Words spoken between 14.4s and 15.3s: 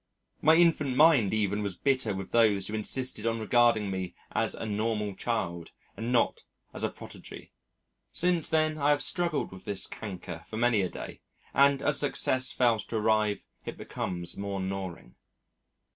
gnawing.